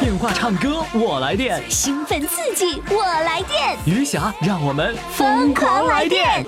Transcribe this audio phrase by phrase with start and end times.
[0.00, 6.44] 电话唱歌我来电，兴奋刺激，我来电，余霞让我们疯狂来电！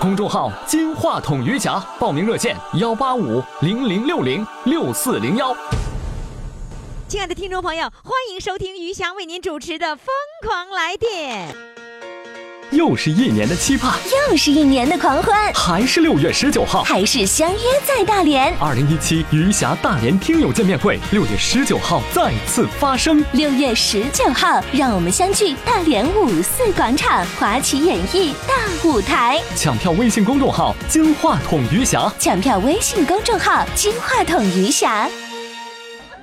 [0.00, 5.54] 公众号“金话筒余霞”，报名热线：幺八五零零六零六四零幺。
[7.08, 10.06] 亲爱的听众朋友，欢迎收听余霞为您主持的《疯
[10.42, 11.54] 狂来电》。
[12.72, 13.92] 又是一年的期盼，
[14.30, 18.50] 又是一年的狂欢，还是六月十九号，还是相约在大连。
[18.58, 23.22] 二零一七余霞大连听友见面会，六月十九号再次发生。
[23.32, 28.54] 六月十九号，让我们相聚大连五四广场华旗演艺大
[28.88, 29.38] 舞台。
[29.54, 35.06] 抢票微信公众号“金话筒余霞”，抢票微信公众号“金话筒余霞”。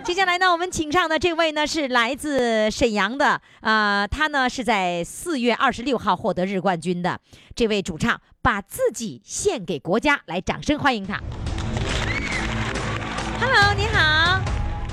[0.10, 7.20] 接下来呢，我们请上的这位呢是来自沈阳的，呃，他呢是在四月二十六号获得日冠军的
[7.56, 11.22] 这位主唱，把自己献给国家，来，掌声欢迎他。
[13.40, 14.42] Hello，你好。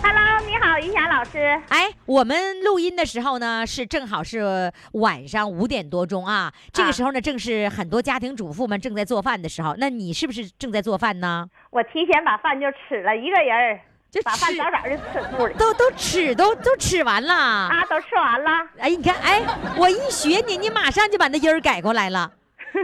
[0.02, 1.62] Hello，你好，于霞老师。
[1.70, 6.52] 哎，我们录音的时候呢，是正好是晚上五点多钟啊。
[6.74, 9.74] 这个时候呢，正是很多家庭主妇们正在做饭的时候。
[9.78, 11.48] 那你是不是正在做饭呢？
[11.70, 13.80] 我提前把饭就吃了，一个人儿
[14.16, 15.54] 就把饭早早就吃肚里。
[15.54, 17.34] 都都吃都都吃完了。
[17.34, 18.50] 啊，都吃完了。
[18.78, 19.42] 哎，你看，哎，
[19.76, 22.32] 我一学你，你马上就把那音儿改过来了。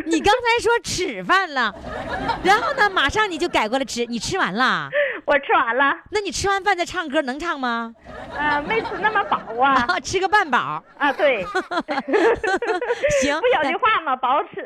[0.07, 1.75] 你刚才说吃饭了，
[2.43, 4.05] 然后呢，马上你就改过来吃。
[4.07, 4.91] 你吃完了？
[5.27, 7.95] 我吃完了，那你吃完饭再唱歌能唱吗？
[8.37, 9.85] 呃，没吃那么饱啊。
[9.89, 10.83] 啊，吃个半饱。
[10.99, 11.45] 啊，对。
[13.23, 14.17] 行，不有句话吗？
[14.17, 14.63] 饱吃，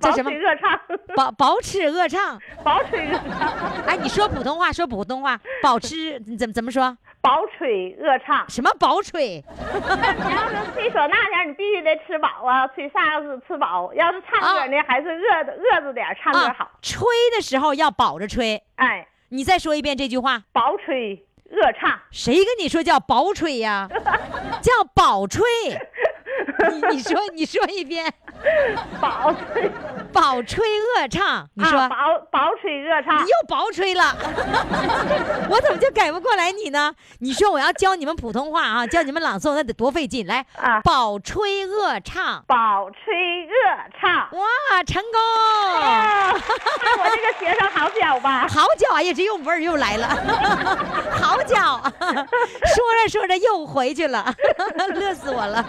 [0.00, 0.80] 饱叫什么吹饿唱，
[1.14, 2.40] 饱饱吃饿唱。
[2.64, 6.96] 饱吹饿唱，哎，你说普通话，说普通话，饱吃你怎么怎么说？
[7.20, 8.48] 饱吹饿唱。
[8.48, 9.44] 什么饱吹？
[9.44, 13.92] 你要是吹唢呐前，你必须得吃饱啊，吹啥子吃饱。
[13.94, 16.64] 要是唱歌呢，还是饿着饿着点唱歌好。
[16.64, 17.02] 啊，吹
[17.36, 18.62] 的时候要饱着吹。
[18.76, 20.42] 哎，你再说一遍这句话。
[20.52, 21.14] 薄吹
[21.50, 21.98] 恶唱。
[22.10, 23.88] 谁跟你说叫薄吹呀？
[24.60, 25.42] 叫宝吹。
[26.70, 28.12] 你你说你说一遍。
[29.00, 29.70] 宝吹
[30.12, 31.96] 饱吹饿唱，你说、啊、饱
[32.30, 34.14] 饱吹饿唱，你又饱吹了，
[35.48, 36.92] 我怎么就改不过来你呢？
[37.20, 40.26] 你说我要教你们普通话啊，教你们朗诵，那得多费劲。
[40.26, 43.50] 来，啊，饱吹饿唱，饱吹饿
[43.98, 45.18] 唱，哇，成功！
[45.80, 48.46] 啊、我这个学生好教吧？
[48.52, 50.06] 好教，哎呀，这又味儿又来了，
[51.10, 51.80] 好教。
[52.00, 54.32] 说着说着又回去了，
[54.94, 55.64] 乐死我了。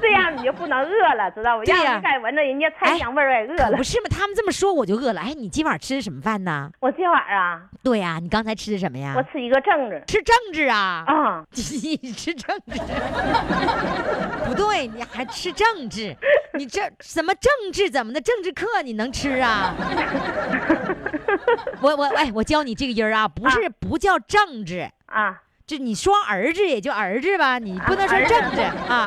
[0.00, 1.64] 这样你就不能饿了，知道不？
[1.64, 3.76] 对呀、要是再闻着人家菜香味儿，也饿了。
[3.76, 4.06] 不是嘛？
[4.08, 5.20] 他们这么说我就饿了。
[5.20, 6.70] 哎，你今晚吃的什么饭呢？
[6.78, 9.14] 我今晚啊，对呀、你刚才吃的什么呀？
[9.16, 10.00] 我吃一个正子。
[10.06, 11.02] 吃政治啊？
[11.06, 12.80] 啊， 你吃政治？
[14.46, 16.16] 不对，你还吃政治？
[16.54, 18.20] 你这什么政治怎么的？
[18.20, 19.74] 政治课你能吃啊？
[21.82, 25.42] 我我哎，我教你这个音儿啊，不是、啊、不叫政治啊。
[25.66, 29.06] 就你说儿子也就儿子吧，你不能说政治啊，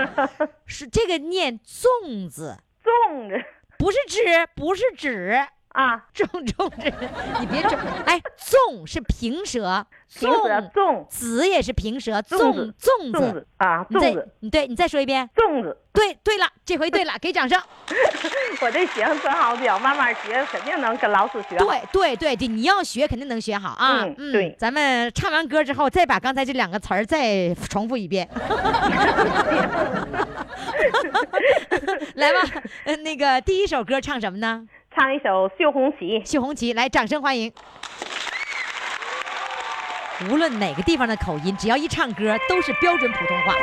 [0.65, 3.39] 是这个念粽子，粽子
[3.77, 4.21] 不是纸，
[4.55, 6.93] 不是纸啊，粽粽子，
[7.41, 9.85] 你别整，哎，粽是平舌，
[10.17, 17.61] 平舌粽，子也是平舌，粽粽子啊，粽子，你对你再说一遍，粽子，对对了，这回对了，给掌声。
[18.61, 21.57] 我这学生真好表，慢慢学，肯定能跟老师学。
[21.57, 24.05] 对对对对，你要学肯定能学好啊。
[24.05, 24.55] 嗯，嗯对。
[24.57, 28.29] 咱们唱完歌之后，再把刚才这两个词儿再重复一遍。
[32.15, 32.39] 来吧，
[32.85, 34.65] 呃，那个第一首歌唱什么呢？
[34.95, 36.19] 唱一首《绣红旗》。
[36.25, 37.51] 绣红旗，来，掌声欢迎。
[40.29, 43.53] 无论哪个地方的口音，只要一唱歌，都是标准普通话。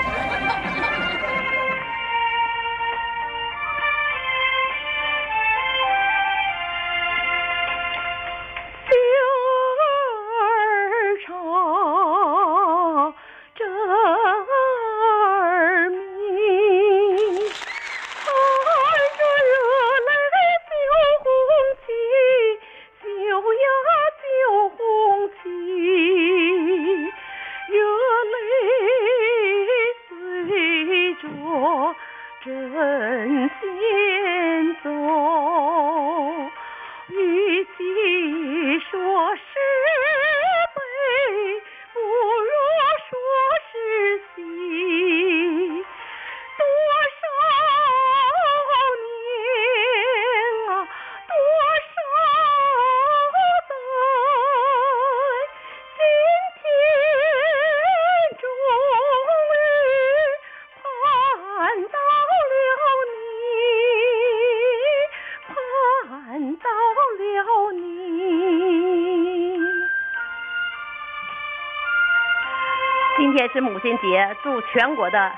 [73.53, 75.31] 是母亲节，祝全国的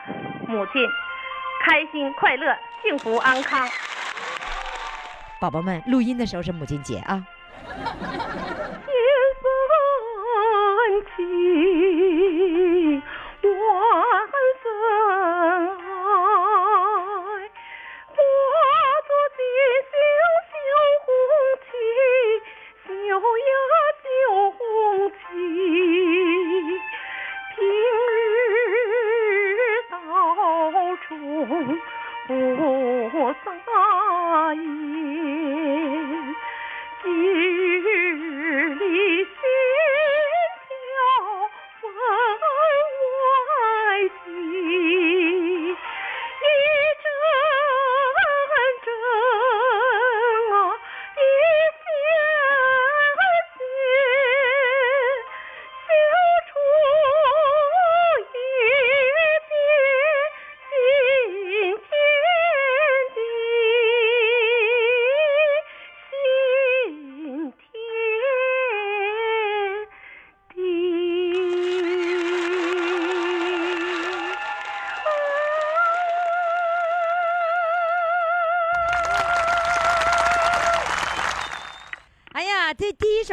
[0.46, 0.86] 母亲
[1.66, 3.68] 开心快乐、幸福安康。
[5.40, 7.24] 宝宝们，录音的时候是母亲节啊。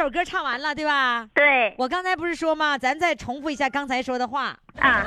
[0.02, 1.28] 首歌唱完了，对吧？
[1.32, 2.76] 对我刚才不是说吗？
[2.76, 4.46] 咱再重复一下刚才说的话。
[4.80, 5.06] 啊，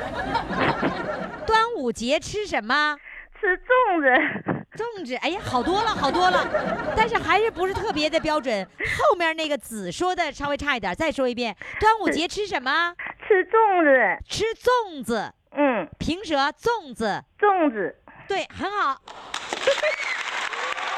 [1.46, 2.96] 端午节吃什么？
[3.38, 5.14] 吃粽子，粽子。
[5.16, 6.48] 哎呀，好多了，好多了，
[6.96, 8.66] 但是还是不是特别的标准。
[8.96, 11.54] 后面那个子说的稍微差一点，再说一遍。
[11.78, 12.94] 端午节吃什么？
[13.28, 15.30] 吃粽子，吃粽子。
[15.58, 17.22] 嗯，平舌，粽子。
[17.38, 17.94] 粽子，
[18.26, 18.98] 对，很好。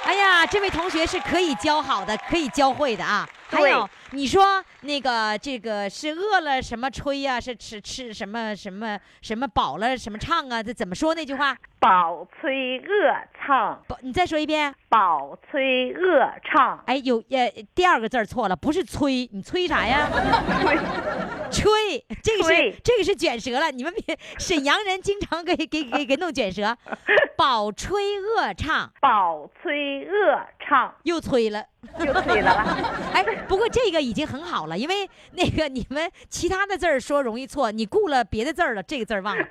[0.04, 3.28] 哎呀，这位同学是可以教好的，可以教会的啊。
[3.50, 10.62] 还有，你说那个这个是饿了什么吹呀、是吃吃什么什么什么饱了什么唱啊？
[10.62, 11.56] 这怎么说那句话？
[11.80, 14.74] 饱吹饿唱，不，你再说一遍。
[14.88, 20.08] 饱吹饿唱，哎，有呃，第二个字错了，不是吹，你吹啥呀？
[21.50, 23.70] 吹，这个是这个是卷舌了。
[23.70, 26.76] 你们别沈阳人经常给给给给弄卷舌，
[27.36, 31.64] 饱吹恶唱饱吹恶唱，又吹了。
[32.00, 32.76] 又吹了吧？
[33.14, 39.44] 哎，不过这个已经很好了，因为那个你们其他的字儿说容易错，你顾了别的字儿了，这个字儿忘了。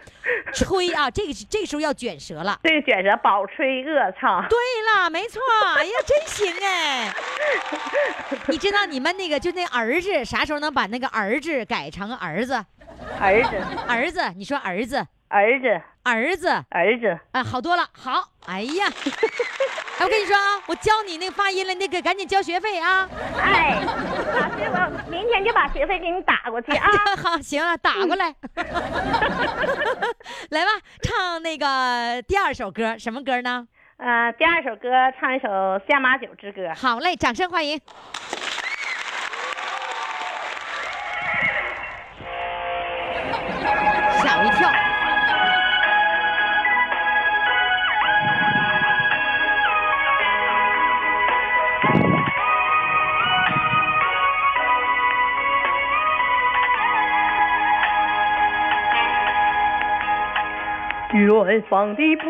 [0.53, 2.59] 吹啊，这个是这个时候要卷舌了。
[2.63, 4.57] 这个卷舌饱吹恶唱，对
[4.94, 5.41] 了，没错，
[5.77, 7.13] 哎呀，真行哎！
[8.49, 12.54] 你知道你们那个就那儿子啥时候能把那个儿子改成儿子？
[13.19, 13.57] 儿子，
[13.88, 17.88] 儿子，你说儿子，儿子，儿子儿子，啊，好多了。
[17.92, 23.07] 好，哎呀，哎，我跟你说啊，我教你那个发音了，那个赶紧交学费啊！
[23.39, 26.88] 哎，老师，我明天就把学费给你打过去啊。
[27.24, 28.33] 好，行啊，打过来，
[30.50, 33.68] 来吧，唱那个第二首歌，什么歌呢？
[33.98, 35.48] 呃，第二首歌唱一首
[35.90, 36.62] 《下马酒之歌》。
[36.75, 37.81] 好嘞，掌声欢迎。
[61.47, 62.30] 远方的朋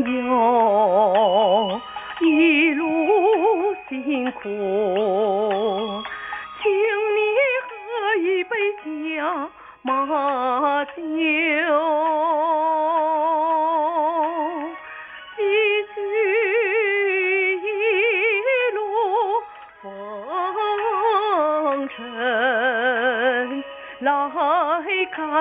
[0.00, 1.80] 友，
[2.22, 4.48] 一路辛苦，
[6.62, 7.18] 请你
[7.60, 7.68] 喝
[8.22, 8.88] 一杯下
[9.82, 10.06] 马
[10.86, 12.03] 酒。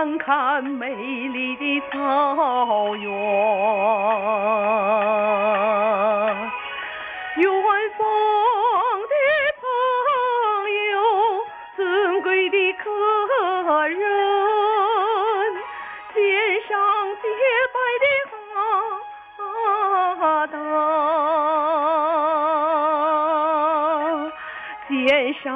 [0.04, 3.10] 看看美丽的草原，
[7.38, 7.48] 远
[7.98, 8.06] 方
[9.08, 9.16] 的
[9.62, 9.66] 朋
[10.92, 11.00] 友，
[11.78, 13.98] 尊贵的客人，
[16.14, 16.20] 肩
[16.68, 16.76] 上
[17.22, 17.24] 洁
[17.72, 18.06] 白的
[20.20, 20.54] 哈达。
[24.90, 24.92] 肩
[25.36, 25.48] 上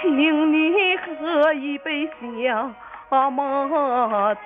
[0.00, 2.72] 请你喝一杯下
[3.30, 4.42] 马酒。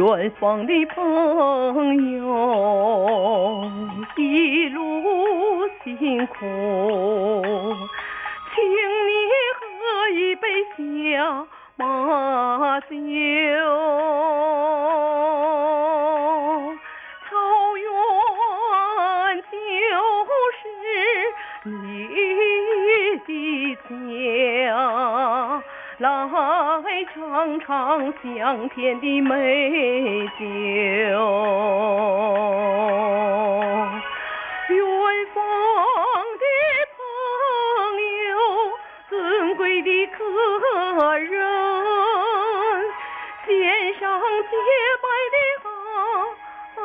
[0.00, 3.70] 远方的朋友，
[4.16, 6.36] 一路辛苦，
[8.54, 9.12] 请你
[9.58, 10.80] 喝一杯下
[11.76, 12.96] 马酒。
[27.40, 30.44] 尝尝香甜的美酒，
[34.68, 34.76] 远
[35.32, 35.42] 方
[36.36, 36.44] 的
[36.98, 37.00] 朋
[38.28, 38.36] 友，
[39.08, 40.18] 尊贵的客
[41.16, 41.32] 人，
[43.46, 43.48] 献
[43.94, 44.52] 上洁
[45.00, 46.78] 白的哈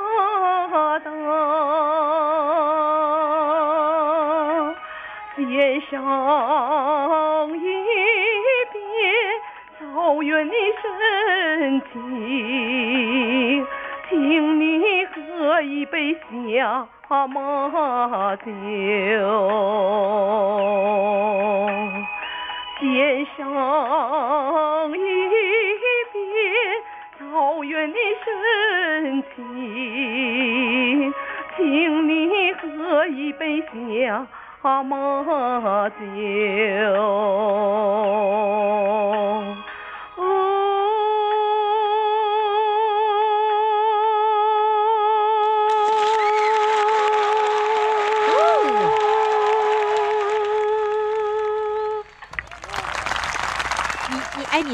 [1.00, 1.10] 达，
[5.36, 5.44] 献
[5.82, 5.94] 上
[10.26, 13.68] 草原的深情，
[14.10, 16.18] 请你喝一杯
[16.50, 16.88] 下
[17.28, 18.50] 马酒，
[22.80, 24.98] 献上一
[26.12, 26.18] 杯
[27.20, 31.14] 草原的深情，
[31.56, 31.60] 请
[32.10, 34.26] 你喝一杯下
[34.84, 35.96] 马酒。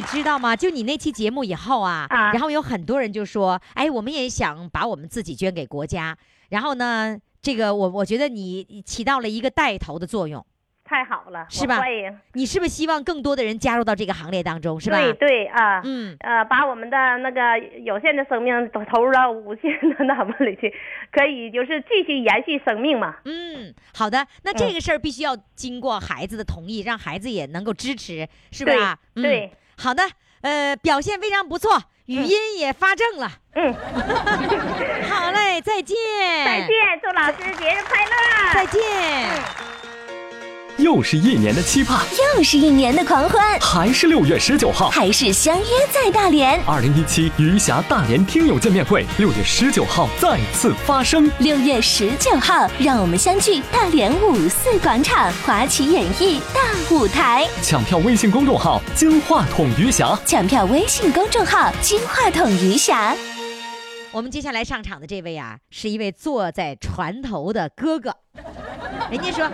[0.01, 0.55] 你知道吗？
[0.55, 6.17] 就你那期节目以后啊，啊然后有很多人就说，哎，我们也想把我们自己捐给国家。
[6.49, 10.43] 然后呢，这个我我觉得你起到了一个带头的作用，
[10.83, 11.79] 太好了，是吧
[12.33, 14.97] 你是不是希望更多的人加入到这个行列当中，是吧？
[14.97, 20.73] 对对啊，嗯，呃，把我们的那个有限的生命都投入到无限的那么里去，
[21.13, 23.17] 可以就是继续延续生命嘛。
[23.25, 28.97] 嗯，好的，那这个事儿必须要经过孩子的同意，让孩子也能够支持，是对吧？
[29.15, 30.03] 嗯对，好的，
[30.41, 33.31] 呃，表现非常不错，语音也发正了。
[33.55, 33.73] 嗯，
[35.09, 35.97] 好嘞，再见，
[36.45, 36.69] 再见，
[37.01, 39.90] 祝老师节日快乐，再见。
[40.81, 42.03] 又是一年的期盼，
[42.35, 44.89] 又是一年的狂欢，还是六月十九号。
[44.89, 46.59] 还是相约在大连。
[46.65, 51.29] 二零一七余霞大连听友见面会，六月十九号再次发生。
[51.37, 56.61] 六月十九号，让我们相聚大连五四广场华旗演艺大
[56.95, 57.47] 舞台。
[57.61, 63.15] 抢票微信公众号“金话筒余霞抢票微信公众号“金话筒余霞
[64.11, 68.13] 我们接下来上场的这位啊，是一位坐在船头的哥哥。
[69.09, 69.49] 人家说，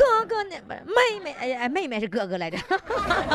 [0.00, 2.56] 哥哥呢，妹妹，哎哎，妹妹是哥哥来着。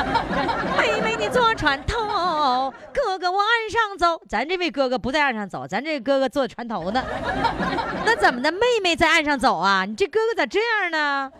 [0.75, 4.19] 妹妹你坐船头，哥哥我岸上走。
[4.27, 7.03] 咱这位哥哥不在岸上走，咱这哥哥坐船头呢。
[8.03, 8.51] 那怎么的？
[8.51, 9.85] 妹妹在岸上走啊？
[9.85, 11.31] 你这哥哥咋这样呢？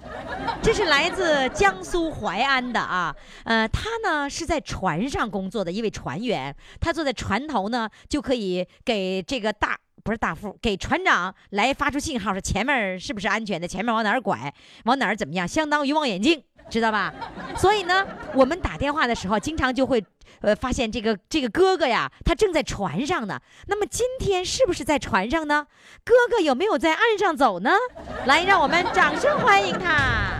[0.62, 3.16] 这是来自江苏淮安的啊，
[3.46, 17.12] 呃，他呢是在船上工作的一位船员，他坐在船头呢，就可以给这个大不是大副，给船长来发出信号，说前面是不是安全的，前面往哪儿拐，往哪儿怎么样，相当于望远镜，知道吧？
[17.58, 20.06] 所以呢，我们打电话的时候，经常就会
[20.42, 23.40] 呃发现这个这个哥哥呀，他正在船上呢。
[23.66, 25.66] 那么今天是不是在船上呢？
[26.04, 27.72] 哥哥有没有在岸上走呢？
[28.28, 30.38] 来，让我们掌声欢迎他。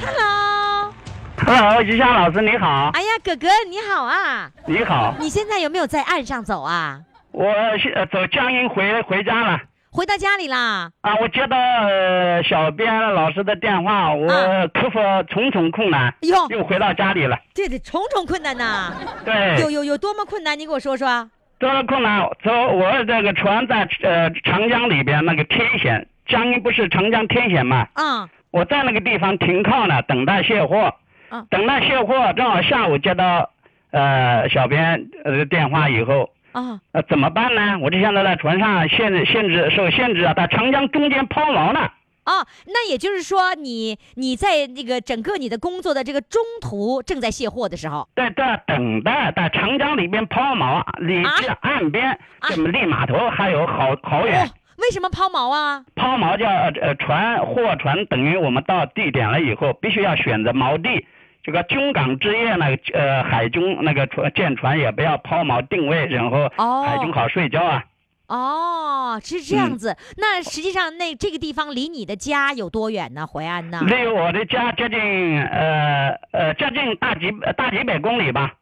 [0.00, 4.50] Hello，Hello，于霞老师你好，哎呀，哥哥你好啊！
[4.66, 7.02] 你好，你现在有没有在岸上走啊？
[7.36, 10.90] 我现呃走江阴回回家了回到家里啦？
[11.02, 17.38] 啊，我接到呃小编老师的电话，我啊克服重重困难，哟，又回到家里了。
[17.52, 18.90] 这得重重困难呐！
[19.22, 20.58] 对，有有有多么困难？
[20.58, 21.28] 你给我说说。
[21.58, 27.86] 多么困难，走我这个船在呃长江里边那个天险，江阴不是长江天险嘛？
[27.92, 30.94] 啊我在那个地方停靠呢，等待卸货。
[31.28, 33.50] 啊等待卸货，正好下午接到
[33.90, 37.78] 呃小编呃电话以后，啊呃，怎么办呢？
[37.82, 41.80] 我就现在在船上限制限制受限制啊，在长江中间抛锚呢。
[42.24, 42.44] 啊！
[42.66, 52.10] 那也就是说你，你在那个整个你的工作的这个中途正在卸货的时候，在这等待，在长江里边抛锚，离啊这岸边
[52.40, 54.44] 啊这么离码头还有好好远。
[54.44, 55.84] 哦，为什么抛锚啊？
[55.94, 56.48] 抛锚叫
[56.80, 61.06] 呃船货船等于我们到地点了以后，必须要选择锚地。
[61.46, 67.84] 这个军港之夜呢，呃，海军那个船舰船也不要抛锚定位，然后哦海军好睡觉啊。
[68.26, 69.96] 哦，是这样子。
[70.16, 73.24] 那实际上，那这个地方离你的家有多远呢？
[73.24, 73.80] 淮安呢？
[73.86, 74.98] 离我的家接近
[75.40, 78.54] 呃呃接近大几大几百公里吧。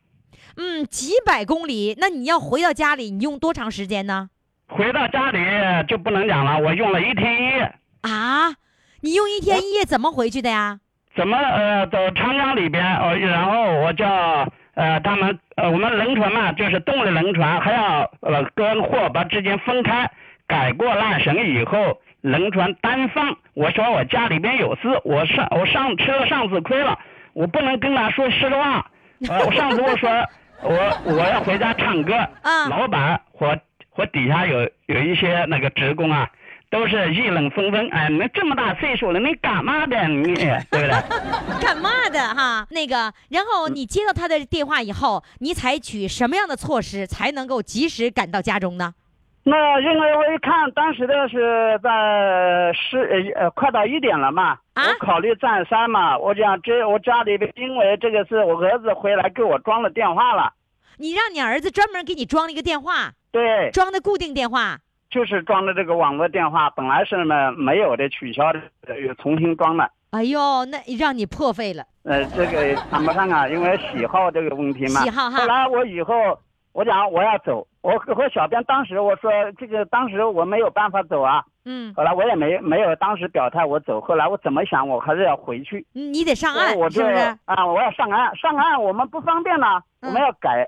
[0.58, 4.28] 嗯，几百公里，那你要回到家里，你用多长时间呢？
[4.68, 5.38] 回到家里
[5.88, 7.74] 就不能讲了，我用了一天一夜。
[8.02, 8.50] 啊，
[9.00, 10.80] 你用一天一夜怎么回去的呀？
[11.14, 20.10] 怎么呃走长江里边呃，然后我叫呃他们呃我们轮船嘛，就是动力轮船，还要呃跟货把之间分开，
[20.46, 23.36] 改过缆绳以后，轮船单放。
[23.54, 26.98] 我说我家里边有事，我上我上吃了上次亏了，
[27.32, 28.84] 我不能跟他说实话。
[29.28, 30.10] 呃，我上次我说
[30.62, 33.56] 我我要回家唱歌，啊老板和
[33.88, 36.28] 和底下有有一些那个职工啊。
[36.74, 40.08] 都是议论纷纷，哎，你这么大岁数了，你干嘛的？
[40.08, 40.90] 你 对不对？
[41.62, 42.66] 干嘛的哈？
[42.70, 48.92] 那个，然后你接到他的电话以后，你采取什么样的措施才能够及时赶到家中呢？
[49.44, 60.52] 那因为我一看，当时的是在十呃快到一点了嘛，啊我考虑占山嘛，我讲这我家里边因为这个是我儿子回来给我装了电话了，
[60.98, 64.80] 你让你儿子专门给你装了一个电话，对，装的固定电话。
[65.14, 69.88] 就是装的这个网络电话，本来是呢没有的，取消的，呃又重新装了。
[70.10, 71.84] 哎呦，那让你破费了。
[72.02, 75.02] 呃，这个谈不上啊，因为喜好这个问题嘛。
[75.02, 76.14] 喜好哈后来我以后，
[76.72, 81.44] 我讲我要走，我和小编当时我说这个当时我没有办法走啊。
[81.64, 85.86] 嗯，后来我也没没有当时表态我走，后来我怎么想我还是要回去。
[85.92, 87.38] 你得上岸我，这是不是？
[87.44, 90.66] 啊，我要上岸，上岸我们不方便呢，嗯我们要改，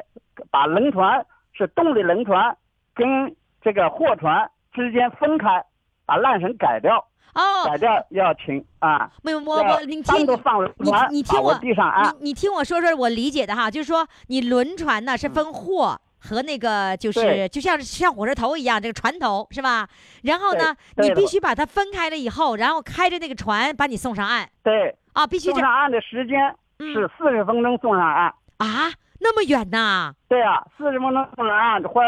[0.52, 2.56] 把轮船是动力轮船
[2.94, 3.34] 跟
[3.66, 5.60] 这个货船之间分开，
[6.06, 7.04] 把缆绳改掉，
[7.34, 11.58] 哦改，掉要停啊，没有，我要我你听你你听我。
[11.60, 11.74] 你
[12.20, 16.00] 你听我说说我理解的哈，就是说你轮船呢是分货。
[16.18, 19.86] 和那个就是就像像火车头一样，这个船头是吧？
[20.24, 28.34] 然后呢，你必须把它分开了以后，然后开着那个船把你送上岸对，啊，必须送上岸的时间嗯是四十分钟送上岸。
[28.56, 30.12] 啊，那么远呐！
[30.28, 32.02] 对啊，四十分钟送上岸，或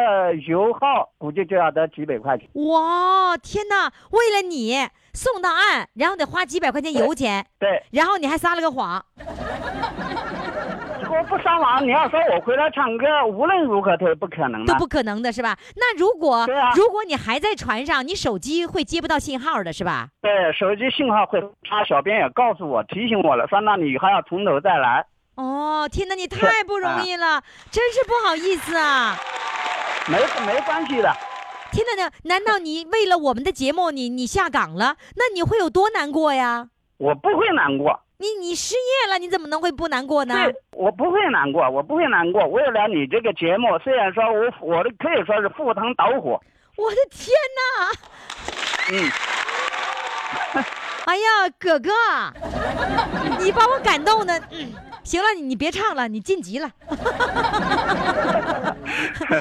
[0.46, 2.48] 油耗估计就要得几百块钱。
[2.54, 3.90] 哇，天哪！
[4.10, 4.76] 为了你
[5.14, 9.02] 送到岸，然后得花几百块钱油钱，对，然后你还撒了个谎，
[11.10, 14.72] 我不撒谎，你要说我回来唱歌，无论如何都是不可能的。
[14.72, 15.56] 都不可能的是吧？
[15.76, 20.08] 那如果、对啊如果你还在船上，你手机会接不到信号的是吧？
[20.20, 25.04] 对，手机信号会差，小编也告诉我提醒我了，说那你还要从头再来。
[25.38, 29.16] 哦，天哪，你太不容易了，真是不好意思啊！
[30.08, 31.14] 没没关系的，
[31.70, 34.96] 天哪，那难道你为了我们的节目，你你下岗了？
[35.14, 36.66] 那你会有多难过呀？
[36.96, 38.00] 我不会难过。
[38.18, 40.34] 你你失业了，你怎么能会不难过呢？
[40.34, 42.44] 对，我不会难过，我不会难过。
[42.48, 46.42] 为了你这个节目，虽然说我我的可以说是赴汤蹈火，
[46.76, 47.92] 我的天哪！
[48.90, 50.64] 嗯，
[51.06, 51.92] 哎呀，哥哥，
[53.38, 54.72] 你把我感动的，嗯，
[55.08, 56.70] 行了，你你别唱了，你晋级了。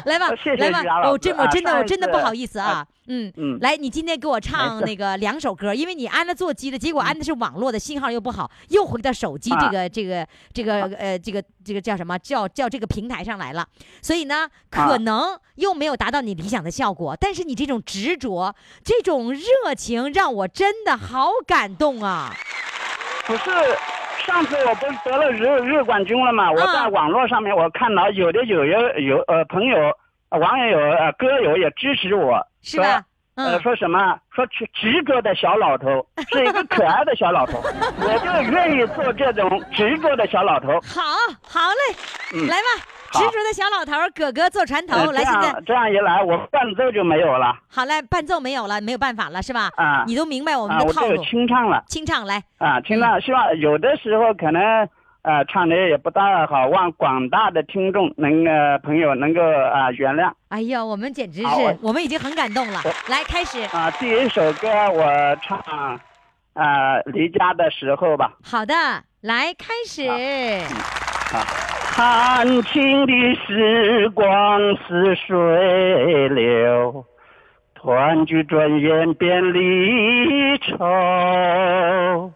[0.06, 13.68] 来吧， 谢谢来吧我，哦，师真我真的啊我真的不好意思啊，嗯嗯来，你今天给我唱那个两首歌，因为你安了座机的，结果安的是网络的信号又不好，又回到手机这啊个这个这个呃这个这个叫什么叫叫这个平台上来了，
[14.02, 22.34] 所以呢，可啊能又没有达到你理想的效果，但是你这种执着，这种热情让我真的好感动啊！
[23.26, 23.42] 不是。
[24.28, 26.52] 上次我不是得了日日冠军了嘛？
[26.52, 29.78] 我啊在网络上面我看到有的有有有呃朋友、
[30.30, 33.02] 呃网友、呃歌友也支持我，是吧？
[33.36, 34.20] 呃，嗯，说什么？
[34.36, 37.60] 说执执着的小老头， 是一个可爱的小老头，
[38.02, 40.70] 我就愿意做这种执着的小老头。
[40.82, 41.02] 好，
[41.48, 41.96] 好嘞，
[42.34, 49.70] 嗯来吧，好执着的小老头，哥哥坐船头，呃来，现在这样一来，我伴奏就没有了好嘞，伴奏没有了，没有办法了，是吧？
[49.76, 53.20] 啊你都明白我们的套路，清唱了清唱来，啊，清唱。
[53.22, 54.62] 希望有的时候可能
[55.24, 62.82] 呃唱的也不大好，望广大的听众能呃朋友能够啊原谅哎呀，我们简直是，我们已经很感动了。
[63.08, 63.90] 来，开始，啊。
[63.92, 65.58] 第一首歌我唱
[66.54, 68.34] 啊离家的时候吧。
[68.44, 68.74] 好的，
[69.22, 71.07] 来开始。
[71.30, 77.04] 看情的时光似水流，
[77.76, 82.32] 团聚转眼变离愁。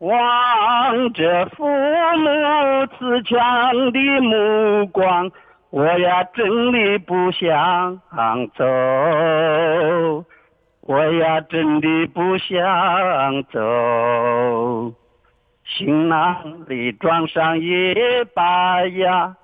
[0.00, 5.30] 望着父母慈祥的目光，
[5.70, 8.00] 我呀真的不想
[8.56, 8.64] 走，
[10.80, 14.92] 我呀真的不想走。
[15.74, 17.94] 行囊里装上一
[18.34, 19.34] 把呀，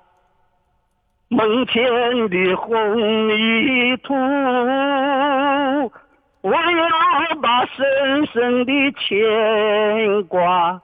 [1.27, 1.83] 门前
[2.29, 4.13] 的红泥土，
[6.41, 6.59] 我要
[7.41, 10.79] 把深深的牵挂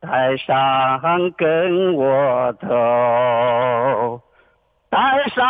[0.00, 1.00] 带上
[1.36, 2.68] 跟我走，
[4.88, 4.98] 带
[5.34, 5.44] 上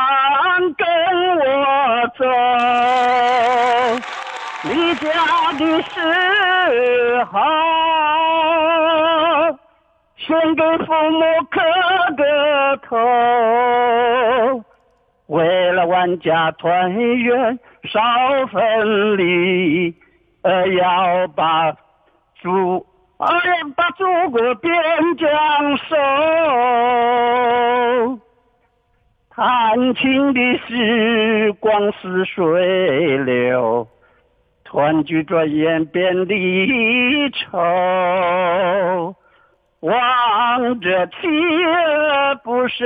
[0.75, 0.87] 跟
[1.37, 2.25] 我走。
[4.65, 5.11] 离家
[5.59, 7.39] 的时候，
[10.27, 11.61] 先给父母磕
[12.17, 12.97] 个头。
[15.29, 18.01] 为了万家团圆少
[18.51, 19.95] 分离，
[20.43, 21.73] 呃，要把
[22.41, 22.85] 祖
[23.19, 24.75] 啊要把祖国边
[25.17, 25.97] 疆守。
[29.31, 33.87] 弹琴的时光似水流，
[34.65, 39.15] 团聚转眼变离愁。
[39.87, 42.85] 望着锲而不舍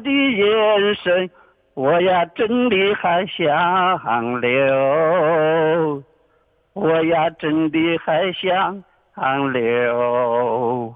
[0.00, 1.30] 的眼神，
[1.72, 6.02] 我呀真的还想留，
[6.74, 8.84] 我呀真的还想
[9.54, 10.94] 留。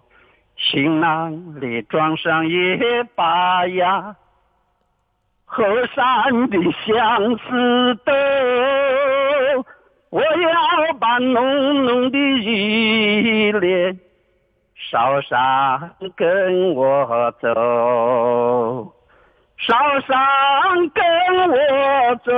[0.57, 2.79] 行囊里装上一
[3.14, 4.14] 把呀，
[5.47, 8.12] 河山的相思豆，
[10.11, 13.99] 我要把浓浓的依恋
[14.88, 18.92] 捎上跟我走，
[19.59, 20.16] 捎上
[20.94, 21.03] 跟
[21.49, 22.33] 我走，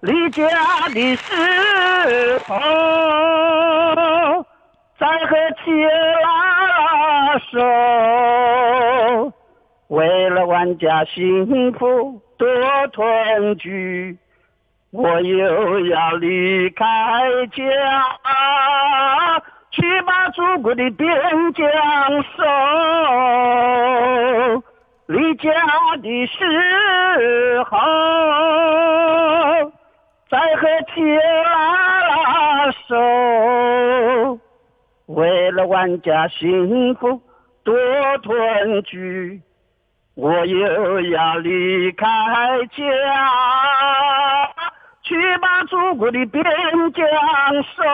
[0.00, 0.44] 离家
[0.92, 2.54] 的时候，
[4.98, 5.72] 再和妻
[6.22, 9.32] 拉手，
[9.88, 12.46] 为了万家幸福多
[12.92, 14.18] 团聚，
[14.90, 16.84] 我又要离开
[17.52, 17.64] 家，
[19.76, 21.06] 去把祖国的边
[21.52, 21.68] 疆
[22.22, 22.42] 守。
[25.06, 25.50] 离家
[26.02, 27.76] 的时候，
[30.30, 31.52] 再和妻儿拉
[32.08, 34.38] 拉手，
[35.06, 37.20] 为了万家幸福
[37.62, 37.76] 多
[38.22, 39.42] 团聚，
[40.14, 42.06] 我又要离开
[42.72, 44.45] 家，
[45.06, 46.42] 去把祖国的边
[46.92, 47.06] 疆
[47.62, 47.84] 守，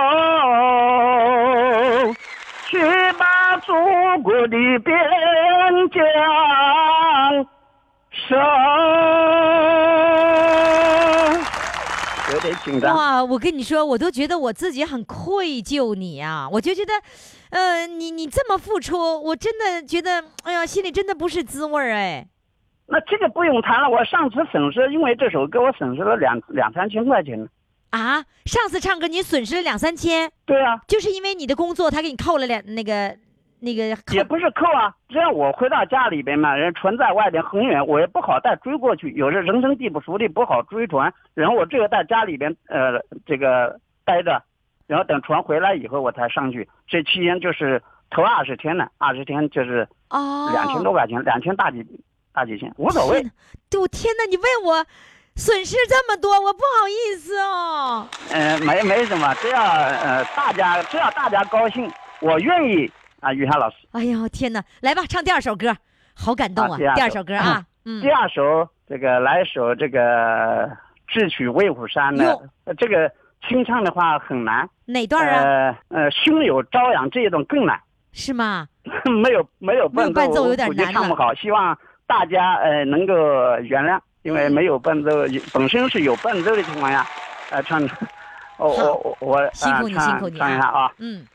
[2.70, 2.81] 去
[3.18, 3.75] 把祖
[4.22, 4.98] 国的边
[5.90, 6.03] 疆
[8.11, 8.35] 守。
[12.33, 12.96] 有点紧张。
[12.96, 16.48] 哇，我跟你说，我都觉得我自己很愧疚你啊！
[16.51, 16.94] 我就觉得，
[17.51, 22.27] 呃，你你这么付出，我真的觉得，哎呀，心里真的不是滋味儿哎。
[22.86, 27.46] 那这个不用谈了，我上次损失，因为这首歌我损失了两两三千块钱呢。
[27.90, 33.14] 啊，上次唱歌你损失了两三千，对啊，就是因为你的工作，他给你扣了两那个
[33.60, 44.42] 那个扣也不是扣啊，只要我回到家里边嘛，人船在外边很远，我也不好再追过去，有时人生地不熟的不好追船，然后我只有在家里边呃这个待着，
[44.86, 51.84] 然后等船回来以后我才上去，这期间就是头二十天呢，二十天就是哦，两千多块钱，两千大几
[52.32, 53.24] 大几千，无所谓天。
[53.24, 53.30] 哪。
[53.70, 54.84] 对，我天哪，你为我
[55.36, 58.06] 损失这么多，我不好意思哦。
[58.30, 61.90] 呃，没没什么，只要呃大家只要大家高兴，
[62.20, 62.90] 我愿意
[63.20, 63.76] 啊，于涵老师。
[63.92, 65.76] 哎呦天哪，来吧，唱第二首歌，
[66.14, 66.74] 好感动啊！
[66.74, 69.98] 啊第二首第二首歌啊，嗯第，二首这个来一首这个
[71.08, 73.10] 《智取威虎山》的，呃这个
[73.48, 74.68] 清唱的话很难。
[74.84, 75.42] 哪段啊？
[75.88, 77.80] 呃呃，胸有朝阳这一段更难，
[78.12, 78.68] 是吗？
[79.22, 81.32] 没有没有伴奏，有伴奏有点难了唱不好。
[81.34, 83.14] 希望大家呃能够
[83.62, 85.10] 原谅，因为没有伴奏，
[85.52, 87.06] 本身是有伴奏的情况下，
[87.50, 87.92] 呃唱 的。
[88.58, 90.92] 我我我我辛苦你呃辛苦你唱唱一下啊。
[90.98, 91.26] 嗯，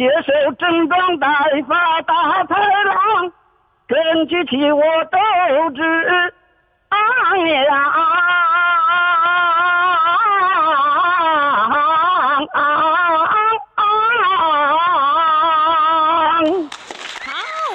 [0.00, 1.28] 携手整装待
[1.68, 3.30] 发大豺狼，
[3.86, 5.18] 根据起我斗
[5.74, 5.82] 志
[6.88, 7.76] 昂扬。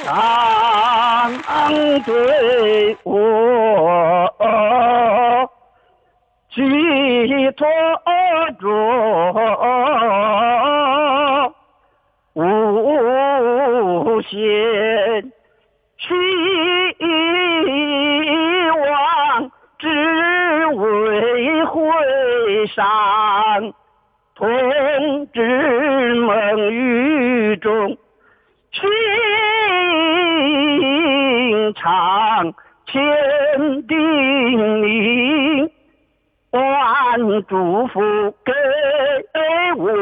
[0.08, 1.70] 好，当
[2.06, 3.14] 对我
[6.50, 7.68] 寄托
[8.60, 8.66] 着
[14.36, 15.32] 前
[15.98, 16.14] 希
[18.70, 19.88] 望只
[20.76, 21.82] 为回
[22.68, 23.74] 山
[24.36, 24.46] 同
[25.32, 27.98] 志们雨中
[28.74, 28.84] 情
[31.76, 32.54] 长
[32.88, 33.98] 千叮
[34.82, 35.72] 咛
[36.52, 38.52] 万嘱咐给
[39.78, 39.94] 我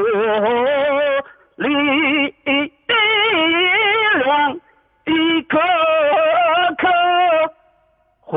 [1.57, 2.32] 里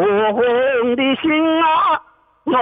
[0.03, 2.03] 红的心啊，
[2.45, 2.61] 暖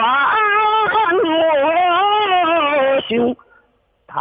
[1.24, 3.36] 我心。
[4.06, 4.20] 他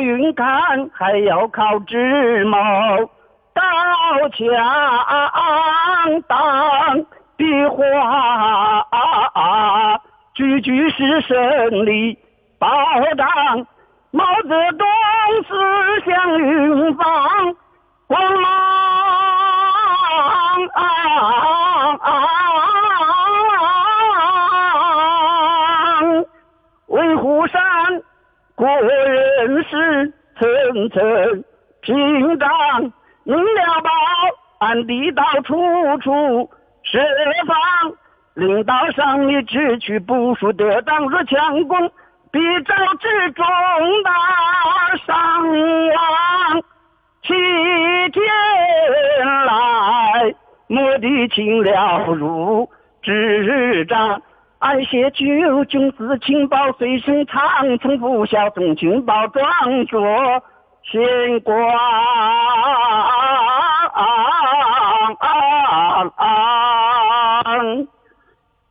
[0.00, 2.58] 云看，还要靠智谋，
[3.54, 3.62] 刀
[4.30, 4.46] 枪
[6.26, 8.86] 当笔画，
[10.34, 12.18] 句句是胜利
[12.58, 12.68] 保
[13.16, 13.66] 障。
[14.12, 14.86] 毛泽东
[15.46, 17.54] 思想云放
[18.08, 18.50] 光芒，
[26.88, 27.60] 维护山。
[28.56, 28.66] 国
[30.72, 31.44] 层层
[31.80, 32.48] 屏障，
[33.24, 33.90] 明了报
[34.60, 35.54] 暗地道处
[35.98, 36.50] 处
[36.82, 36.98] 设
[37.46, 37.92] 防。
[38.34, 41.90] 领导上你只取部署得当，若强攻
[42.30, 43.44] 必招致重
[44.04, 44.12] 大
[45.04, 46.62] 伤亡。
[47.22, 47.34] 七
[48.12, 48.24] 天
[49.46, 50.34] 来，
[50.68, 52.70] 莫敌情了如
[53.02, 54.22] 指掌。
[54.60, 59.42] 爱写九军事情报随身藏，从不效忠情报装
[59.86, 60.00] 作
[60.84, 61.56] 显光。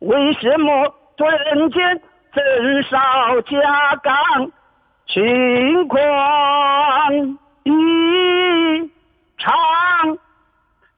[0.00, 2.98] 为什么顿间真少
[3.42, 4.50] 加岗？
[5.06, 6.00] 情况
[7.64, 8.90] 异
[9.38, 9.52] 常，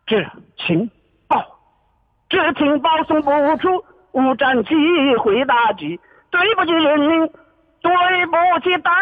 [0.07, 0.25] 这
[0.59, 0.91] 情
[1.29, 1.45] 报，
[2.29, 3.85] 这情报送不出。
[4.13, 4.75] 无战机
[5.17, 5.99] 会打击，
[6.31, 7.27] 对不起人民，
[7.81, 8.93] 对不起党。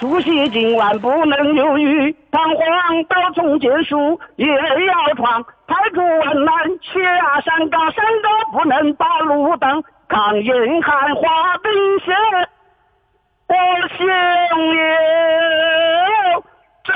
[0.00, 12.14] 出席今晚不能犹豫，彷徨到从结束也要闯，排除万难，下山岗，山高不能把路挡，抗严寒化冰雪，
[13.46, 13.54] 我
[13.98, 14.80] 想要。
[16.82, 16.94] 这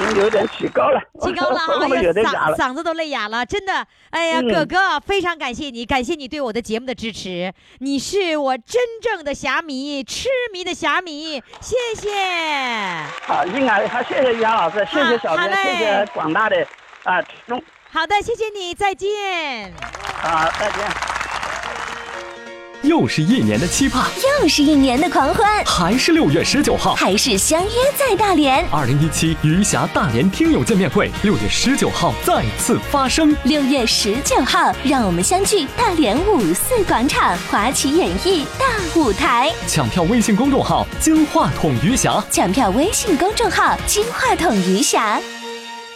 [0.00, 12.10] 样，有点起高了，起高了哈， 哎呀，嗓嗓子都累哑了，真的，哎呀，哥哥，非常感谢你，感谢你对我的节目的支持，你是我真正的侠迷，痴迷的侠迷，谢谢。
[13.26, 16.66] 好，应该好，谢谢杨老师，谢谢小编，谢谢广大的
[17.04, 17.62] 啊听众。
[17.90, 19.72] 好的，谢谢你，再见。
[20.22, 21.15] 好，再见。
[22.86, 24.08] 又是一年的期盼，
[24.40, 28.64] 又是一年的狂欢，还是六月十九号，还是相约在大连。
[28.70, 33.36] 二零一七余霞大连听友见面会，六月十九号再次发生。
[33.42, 39.52] 六月十九号，让我们相聚大连五四广场华旗演艺大舞台。
[39.66, 45.20] 抢票微信公众号金话筒余霞，抢票微信公众号金话筒余霞。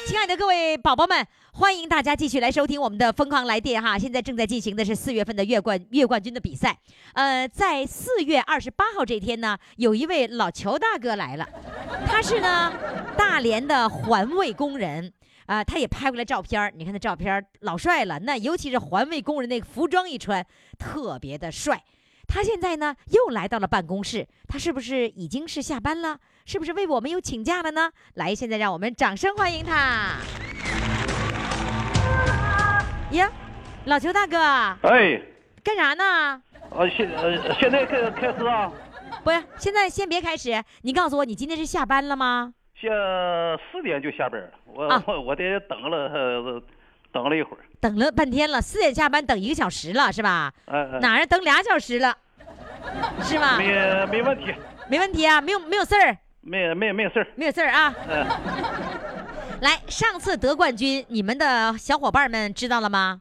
[0.09, 1.25] 亲爱的各位宝宝们。
[1.61, 3.99] 欢迎大家继续来收听我们的《疯狂来电》哈！
[3.99, 6.75] 现在正在进行的是四月份的月冠月冠军的比赛。
[7.13, 11.47] 呃，在四月二十八号这天呢，有一位老乔大哥来了，
[12.07, 12.73] 他是呢
[13.15, 15.13] 大连的环卫工人
[15.45, 20.43] 啊，他也拍过来照片你看那照片老帅了，那尤其是环卫工人那个服装一穿，
[20.79, 21.85] 特别的帅。
[22.27, 26.19] 他现在呢又来到了办公室，他是不是已经是下班了？
[26.47, 27.91] 是不是为我们又请假了呢？
[28.15, 30.17] 来，现在让我们掌声欢迎他。
[33.11, 33.31] 呀，
[33.87, 34.39] 老邱大哥，
[34.89, 35.21] 哎，
[35.65, 36.41] 干啥呢？
[36.71, 38.71] 呃，现呃现在开开始啊？
[39.25, 40.63] 不是，现在先别开始。
[40.83, 42.53] 你告诉我，你今天是下班了吗？
[42.77, 42.89] 下
[43.71, 44.51] 四点就下班了。
[44.67, 46.63] 我我我得等了
[47.13, 48.63] 等了一会儿，等了半天了。
[48.63, 50.53] 四点下班，等一个小时了，是吧？
[50.67, 52.17] 嗯哪儿等俩小时了？
[53.23, 53.59] 是吗？
[53.59, 54.55] 没没问题。
[54.89, 56.17] 没问题啊，没有没有事儿。
[56.43, 57.27] 没没没有事儿。
[57.35, 57.95] 没有事儿啊。
[58.09, 58.27] 嗯。
[59.61, 63.21] 来，上次得冠军，你们的小伙伴们知道了吗？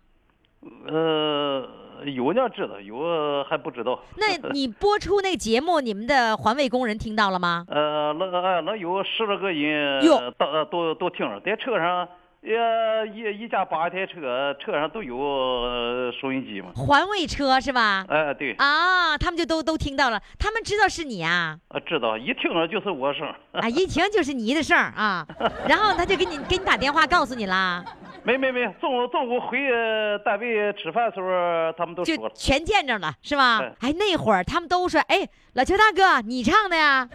[0.87, 1.67] 呃，
[2.05, 3.99] 有呢，知道，有还不知道。
[4.15, 7.65] 那你播出那节目，你们的环卫工人听到了吗？
[7.67, 12.07] 呃，那那有十来个人，哟，都都都听着，在车上，
[12.41, 16.69] 呃，一一家八台车，车上都有呃收音机嘛。
[16.73, 18.05] 环卫车是吧？
[18.07, 23.27] 哎，对，啊，他们就都都听到了，他们知道是你啊，啊，知道，一听着就是我声。
[23.51, 25.27] 啊，一听就是你的声儿啊，
[25.67, 27.83] 然后他就给你给你打电话告诉你啦，
[28.23, 32.33] 没没没，中午中午回呃单位吃饭的时候，他们都就说了。
[32.33, 33.89] 全见着了是吧对？
[33.89, 37.07] 哎，那会儿他们都说，哎，老邱大哥，你唱的呀？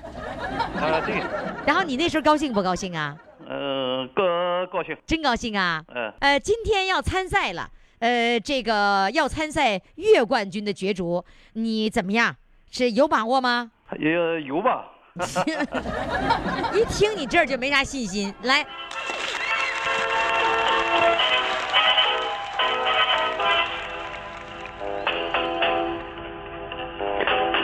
[0.77, 1.23] 啊，对，
[1.67, 3.17] 然后你那时候高兴不高兴啊？
[3.47, 4.97] 呃，高高兴。
[5.07, 5.83] 真高兴啊！
[5.95, 12.35] 嗯呃，今天要参赛了，呃，这个要参赛月冠军的角逐，你怎么样？
[12.71, 13.71] 是有把握吗？
[13.99, 14.91] 也有吧。
[16.75, 18.35] 一听你这儿就没啥信心。
[18.43, 18.67] 来，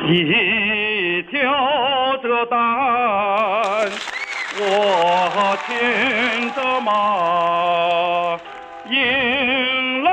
[0.07, 3.91] 一挑着担，
[4.63, 8.39] 我牵着马，
[8.91, 10.11] 迎来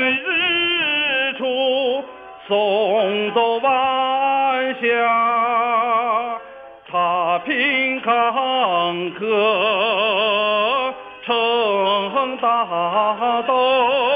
[0.00, 2.04] 日出，
[2.46, 4.84] 送走晚霞。
[6.92, 8.12] 踏平坎
[9.14, 10.92] 坷，
[11.24, 12.46] 成大
[13.48, 14.13] 道。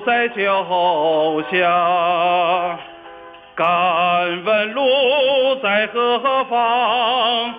[0.00, 0.64] 在脚
[1.50, 2.78] 下。
[3.54, 3.66] 敢
[4.44, 4.82] 问路
[5.62, 7.54] 在何方？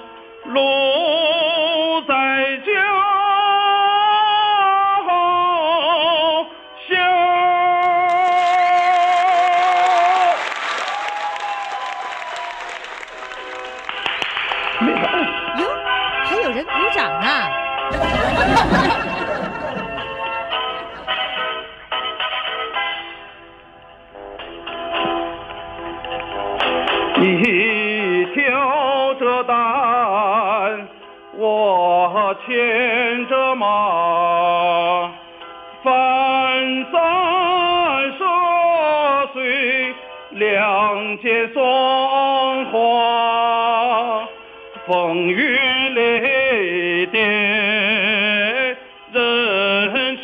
[0.46, 0.62] 路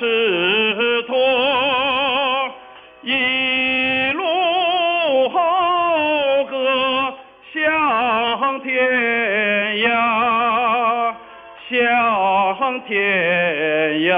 [0.06, 1.16] 是托。
[3.02, 7.14] 一路好歌
[7.54, 8.74] 向天
[9.78, 11.14] 涯，
[11.70, 12.94] 向天
[14.10, 14.12] 涯，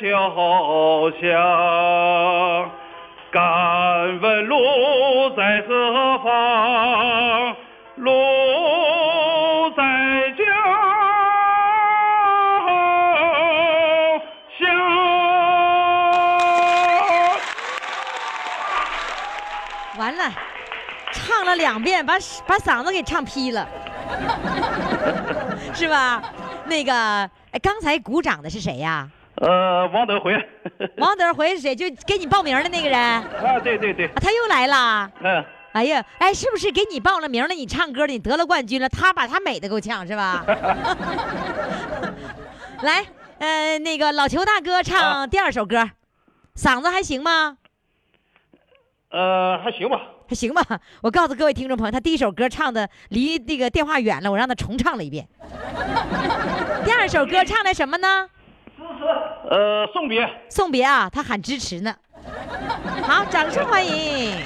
[0.00, 1.26] 脚下。
[3.30, 4.56] 敢问路
[5.36, 7.54] 在何方？
[7.96, 8.10] 路
[9.76, 9.82] 在
[10.38, 10.42] 脚
[14.58, 14.66] 下。
[19.98, 20.32] 完了，
[21.12, 22.14] 唱了两遍，把
[22.46, 23.68] 把嗓子给唱劈了，
[25.74, 26.22] 是吧？
[26.64, 26.92] 那个，
[27.52, 29.06] 哎，刚才鼓掌的是谁呀？
[29.40, 30.34] 呃，王德辉。
[30.98, 31.74] 王德辉是谁？
[31.74, 35.10] 就给你报名的那个人，啊，对，对对对，他又来了。
[35.22, 37.54] 嗯，哎呀，哎，是不是给你报了名了？
[37.54, 40.44] 你唱歌的，你得了冠军了，他把他美的够呛是吧？
[42.82, 43.04] 来，
[43.38, 45.90] 呃，那个老裘大哥唱第二首歌，
[46.54, 47.56] 嗓子还行吗？
[49.10, 50.00] 呃，还行吧。
[50.28, 50.62] 还行吧。
[51.02, 55.26] 我告诉各位听众朋友，他第一首歌唱的离那个电话远了，我让他重唱了一遍。
[56.84, 58.28] 第二首歌唱的什么呢？
[59.50, 60.28] 呃，送别。
[60.48, 61.94] 送别啊，他喊支持呢。
[63.02, 64.36] 好，掌声欢迎。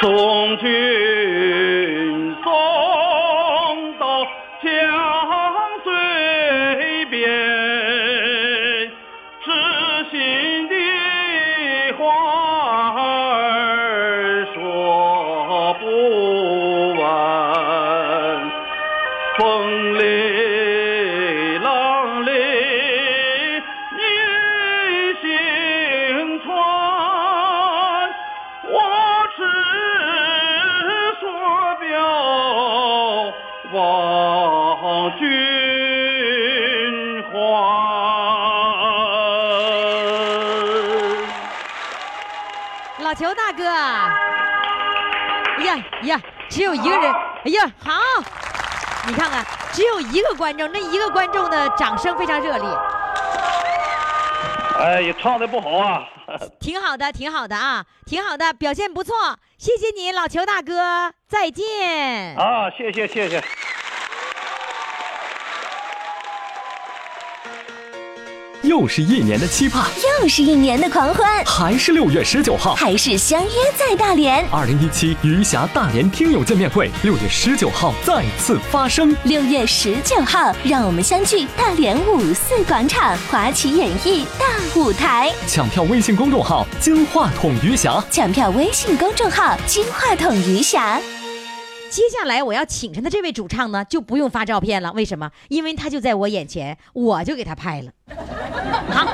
[0.00, 1.35] 送君
[43.56, 43.66] 哥，
[45.58, 47.12] 哎呀呀，只有一个人，
[47.44, 47.92] 哎呀，好，
[49.06, 52.68] 你看看，只有一个观众，那一个观众的掌声非常热烈，
[54.78, 56.06] 哎，也唱的不好啊。
[56.58, 59.14] 挺好的，挺好的啊，挺好的，表现不错，
[59.56, 62.36] 谢谢你，老裘大哥，再见。
[62.36, 63.42] 啊，谢谢谢谢。
[68.66, 69.88] 又是一年的期盼，
[70.20, 74.44] 又是一年的狂欢，还是六月十九号，还是相约在大连。
[74.50, 79.16] 二零一七余霞大连听友见面会，六月十九号再次发生。
[79.22, 84.46] 六月十九号，让我们相聚大连五四广场华旗演艺大
[84.80, 85.32] 舞台。
[85.46, 91.00] 抢票微信公众号“金话筒余霞抢票微信公众号“金话筒余霞
[91.88, 94.92] 接下来我要请上的这位主唱呢，就不用发照片了。
[94.92, 95.30] 为什么？
[95.48, 97.92] 因为他就在我眼前，我就给他拍了。
[98.90, 99.06] 好，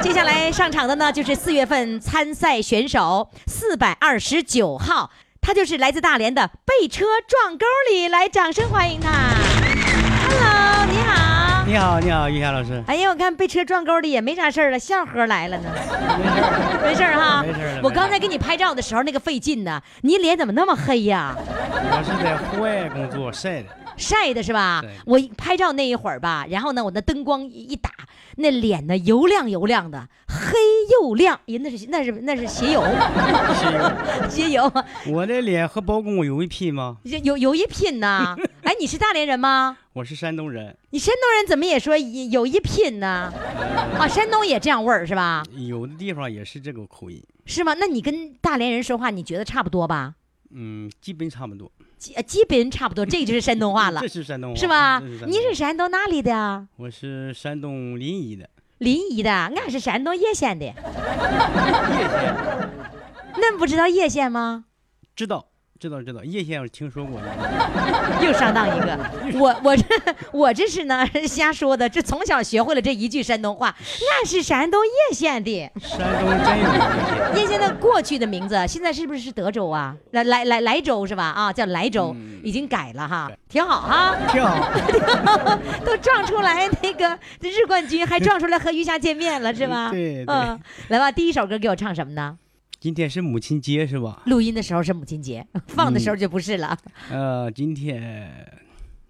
[0.00, 5.10] 接下来上场的呢，就是四月份参赛选手四百二十九号，
[5.40, 9.10] 他就是来自大连的被车撞沟里，来，掌声欢迎他。
[10.28, 11.64] Hello，你好。
[11.66, 12.82] 你好，你好，玉霞老师。
[12.86, 15.70] 哎呀，我看被车撞沟里也没啥事儿了，笑呵来了呢。
[16.84, 21.34] 没事儿哈，没事儿我刚才给你拍照的时候那个费劲呢，你脸怎么那么黑呀？
[21.36, 24.82] 我是在户外工作晒的，晒的是吧？
[25.06, 27.90] 我拍照那一会儿吧，然后呢，我那灯光一一打，
[28.36, 30.58] 那脸呢油亮油亮的，黑
[30.92, 32.82] 又亮，人那是那是那是鞋油，
[34.28, 34.70] 鞋油，
[35.08, 36.98] 我的脸和包公有一拼吗？
[37.04, 38.36] 有有有一拼呐。
[38.64, 39.76] 哎，你是大连人吗？
[39.92, 43.32] 我是山东人，你山东人怎么也说有有一拼呢？
[43.98, 45.42] 啊，山东也这样味儿是吧？
[45.56, 47.74] 有的地方也是这个口音，是吗？
[47.78, 50.14] 那你跟大连人说话，你觉得差不多吧？
[50.56, 51.70] 嗯，基本差不多。
[52.26, 55.18] 基本差不多，这就是山东话了 这，是山东话，是吧这是？
[55.18, 56.66] 山东你是山东哪里的啊？
[56.76, 58.48] 我是山东临沂的，
[58.78, 60.66] 临沂的，俺是山东叶县的。
[63.36, 64.64] 恁不知道叶县吗？
[65.16, 65.46] 知道，
[65.84, 66.24] 知道，知道。
[66.24, 67.20] 叶县我听说过。
[68.22, 68.98] 又上当一个。
[69.38, 69.84] 我我这
[70.32, 73.68] 我这是呢瞎说的，这从小学会了这一句山东话。
[73.68, 75.70] 俺是山东叶县的。
[75.80, 77.54] 山东真有 叶县。
[77.54, 79.94] 的过去的名字，现在是不是是德州啊？
[80.10, 81.24] 来来来莱州是吧？
[81.24, 84.16] 啊，叫莱州，已经改了哈，挺好哈。
[84.32, 84.68] 挺好。
[85.84, 89.90] 都撞出来那个日冠军，还撞出来和余霞见面了是吧？
[89.92, 90.34] 对对。
[90.34, 92.36] 嗯，来吧，第一首歌给我唱什么呢？
[92.84, 94.20] 今天是母亲节是吧？
[94.26, 96.76] 录音的时候是母亲节，放的时候就不是了。
[97.10, 98.30] 呃，今天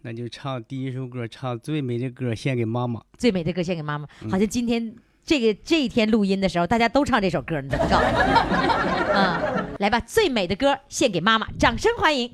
[0.03, 3.01] 那就唱第一首歌，唱最美的歌献给妈妈。
[3.19, 4.95] 最美的歌献给妈妈，好像今天
[5.25, 7.99] 这个这一天录音的时候，大家都唱这首歌，你怎么搞？
[9.13, 12.31] 嗯，来吧，最美的歌献给妈妈，掌声欢迎。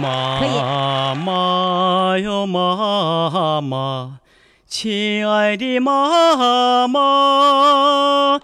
[0.00, 4.20] 妈妈哟，妈妈，
[4.66, 8.40] 亲爱的妈妈。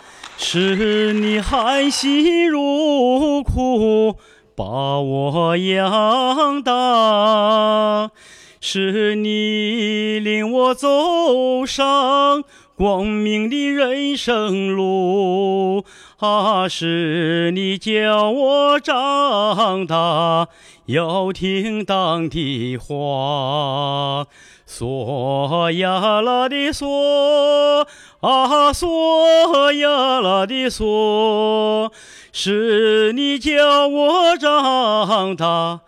[0.48, 4.14] 是你含辛茹苦
[4.54, 8.12] 把我养大，
[8.60, 12.44] 是你领我走上
[12.76, 15.84] 光明的人生路，
[16.18, 20.46] 啊，是你教我长大
[20.84, 24.28] 要听党的话。
[24.68, 27.86] 嗦呀啦的嗦，
[28.20, 31.92] 啊嗦呀啦的嗦，
[32.32, 35.80] 是你教我长大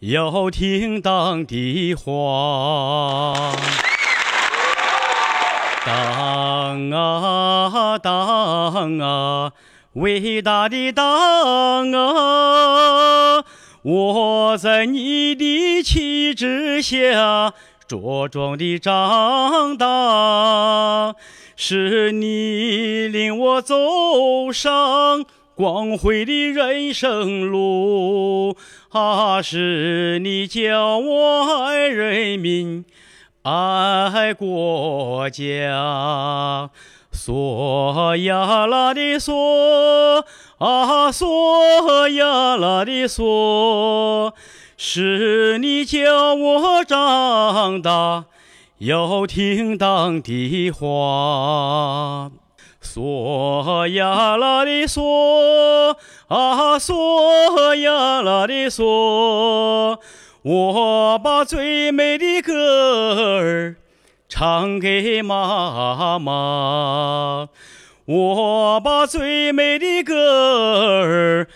[0.00, 3.52] 要听党的话。
[5.84, 9.52] 党啊党啊，
[9.92, 13.44] 伟大的党啊，
[13.82, 17.52] 我在你的旗帜下。
[17.92, 21.14] 茁壮的长大，
[21.56, 28.56] 是你领我走上光辉的人生路，
[28.92, 32.86] 啊，是你教我爱人民，
[33.42, 36.70] 爱国家。
[37.12, 40.24] 嗦呀啦的嗦，
[40.56, 44.32] 啊，嗦呀啦的嗦。
[44.84, 48.24] 是你教我长大
[48.78, 52.32] 要听党的话，
[52.82, 55.94] 嗦呀啦的嗦，
[56.26, 60.00] 啊嗦呀啦的嗦，
[60.42, 63.76] 我把最美的歌儿
[64.28, 67.48] 唱给妈妈，
[68.06, 71.46] 我把最美的歌儿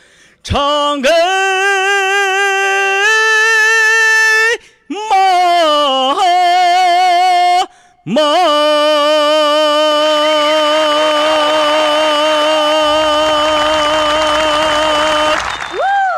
[0.44, 1.08] 唱给。
[8.08, 8.22] 妈，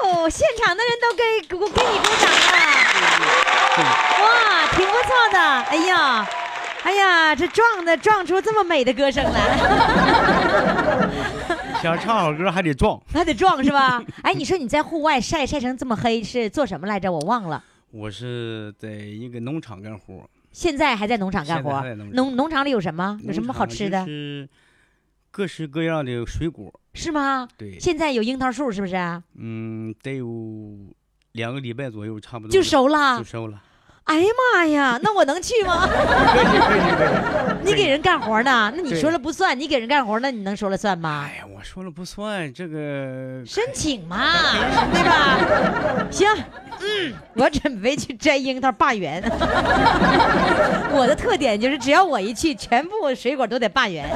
[0.04, 2.36] 哦，现场的人都给给给你鼓掌了，
[4.20, 6.28] 哇，挺不错的，哎呀，
[6.82, 9.40] 哎呀，这撞的撞出这么美的歌声来，
[11.80, 14.02] 想唱好歌还得撞，还得撞是吧？
[14.22, 17.10] 哎，你说你在户外晒晒成这么黑是做什么来着？
[17.10, 20.28] 我忘了，我是在一个农场干活。
[20.52, 21.82] 现在还在农场干活，
[22.12, 23.18] 农农场里有什么？
[23.22, 24.04] 有什么好吃的？
[24.04, 24.48] 是
[25.30, 26.72] 各式各样的水果。
[26.94, 27.46] 是吗？
[27.56, 27.78] 对。
[27.78, 28.96] 现在有樱桃树是不是？
[29.34, 30.76] 嗯，得有
[31.32, 33.18] 两个礼拜左右，差不多就熟了。
[33.18, 33.62] 就熟了。
[34.08, 35.86] 哎呀妈呀，那我能去吗？
[37.62, 38.72] 你给人干活呢？
[38.74, 41.28] 那你说了不算，你给人干活，那你能说了算吗？
[41.28, 44.32] 哎呀，我说了不算，这个申请嘛，
[44.92, 45.38] 对吧？
[46.10, 46.26] 行。
[46.80, 49.20] 嗯，我准备去摘樱桃罢园。
[50.94, 54.08] 我的特点就是，只要我一去，全部水果都得罢园。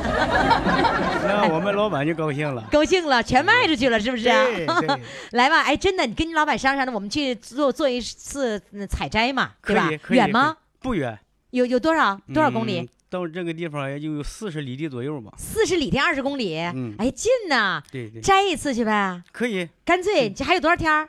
[1.26, 4.28] 那我们老板就高兴了，高兴了，全卖出去了，是不是？
[5.32, 9.82] 来吧，哎，真的，你跟你老板商量商量，我们去做做一次采摘嘛，对吧？
[10.11, 10.57] 远吗？
[10.80, 11.18] 不远。
[11.51, 12.89] 有有多少多少公里？
[13.11, 15.30] 到这个地方也就有四十里地左右吧。
[15.37, 17.83] 四十里地二十公里，嗯，哎，近呐。
[17.93, 18.22] 对对。
[18.22, 19.22] 摘一次去呗。
[19.33, 19.68] 可以。
[19.85, 21.07] 干脆这还有多少天？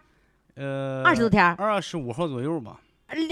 [0.55, 2.81] 呃，二十多天，二十五号左右吧。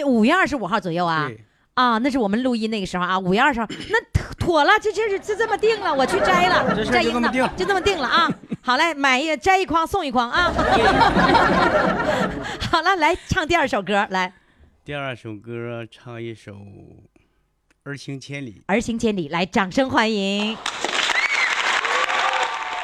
[0.05, 1.29] 五月二十五号左右啊？
[1.73, 3.19] 啊，那是我们录音那个时候啊。
[3.19, 8.31] 五月二十号，那妥了，就就是就这么定了，我去摘了，摘樱桃，就这么定了啊。
[8.63, 10.53] 好嘞，买一摘一筐送一筐啊。
[12.71, 14.31] 好了，来唱第二首歌，来。
[14.83, 16.53] 第二首歌唱一首
[17.83, 18.53] 《儿行千里》。
[18.65, 20.53] 儿行千里，来，掌声欢迎。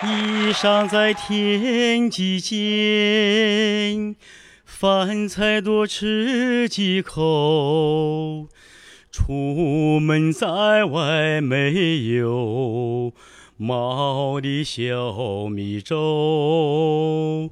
[0.03, 4.15] 衣裳在天际间，
[4.63, 8.47] 饭菜多吃几口。
[9.11, 13.11] 出门在外没有
[13.57, 17.49] 毛的小米粥，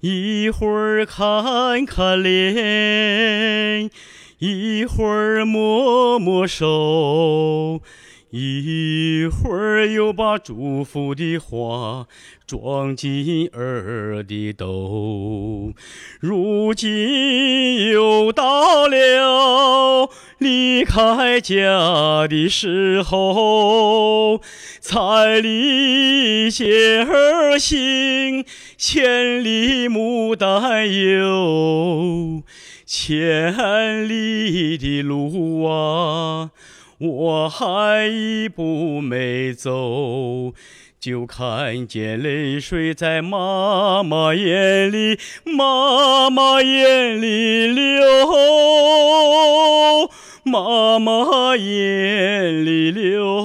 [0.00, 3.90] 一会儿看看脸，
[4.38, 7.82] 一会儿摸摸手。
[8.30, 12.06] 一会儿又把祝福的话
[12.46, 15.72] 装进儿的兜，
[16.20, 24.42] 如今又到了离开家的时候，
[24.78, 28.44] 彩礼接儿行，
[28.76, 32.42] 千里牡丹游，
[32.84, 36.50] 千里的路啊。
[36.98, 40.52] 我还一步没走，
[40.98, 48.04] 就看见泪水在妈妈眼里，妈妈眼里流，
[50.42, 53.44] 妈妈眼里流。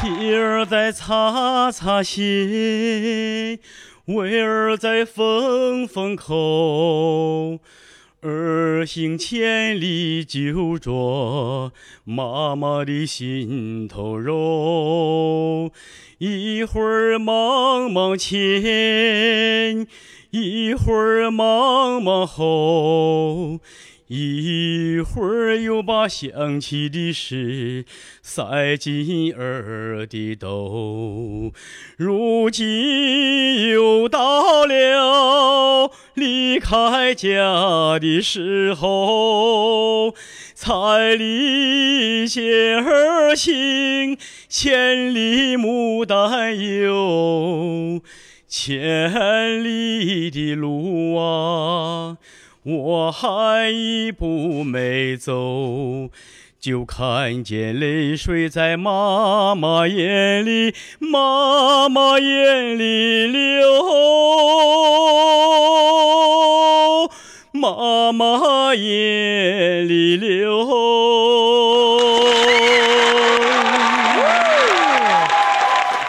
[0.00, 3.58] 梯儿在擦擦鞋，
[4.04, 7.58] 为儿在缝缝口。
[8.20, 11.72] 儿行千里就着
[12.04, 15.70] 妈妈的心头肉，
[16.18, 19.86] 一会儿忙忙前，
[20.30, 23.60] 一会儿忙忙后。
[24.10, 27.84] 一会儿又把想起的事
[28.22, 31.52] 塞进儿的兜，
[31.98, 40.12] 如今又到了离离开家的时候，
[40.54, 48.02] 彩礼接儿行，千里母担忧，
[48.48, 52.16] 千里的路啊。
[52.64, 56.10] 我还一步没走，
[56.60, 63.84] 就看见泪水在妈妈眼里，妈妈眼里流，
[67.52, 70.66] 妈妈眼里流。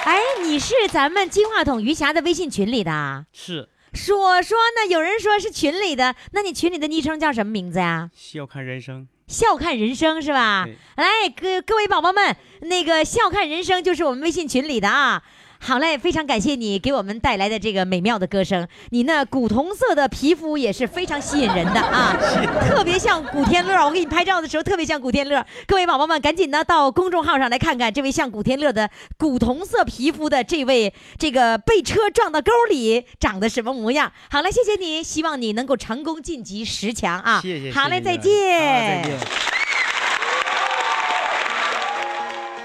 [0.06, 3.28] 哎，你是咱们金话筒余霞的微信群里的？
[3.32, 3.70] 是。
[3.94, 4.88] 说说呢？
[4.90, 8.10] 有人说是群里的，那你群里的昵称叫什么名字呀？
[8.16, 10.68] 笑看人生，笑看人生是吧？
[10.98, 15.22] 来，各各位宝宝们，那个笑看人生就是我们微信群里的啊。
[15.62, 18.68] 好嘞，非常感谢你给我们带来的这个美妙的歌声。
[18.90, 22.18] 你那古铜色的皮肤也是非常吸引人的啊，
[22.68, 23.86] 特别像古天乐。
[23.86, 25.46] 我给你拍照的时候特别像古天乐。
[25.68, 34.12] 各位宝宝们，赶紧呢到公众号上来看看这位像古天乐的古铜色皮肤的这位，这个被车撞到沟里长得什么模样？
[34.32, 37.42] 好嘞，谢谢你，希望你能够成功晋级十强啊！
[37.42, 37.72] 谢谢。
[37.72, 38.32] 好嘞，再见。
[38.32, 39.59] 再见。